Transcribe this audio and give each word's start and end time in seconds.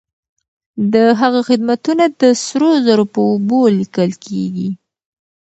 د 0.93 0.95
هغه 1.19 1.39
خدمتونه 1.49 2.03
د 2.21 2.23
سرو 2.43 2.71
زرو 2.85 3.05
په 3.13 3.19
اوبو 3.29 3.59
ليکل 3.77 4.11
کيږي. 4.25 4.69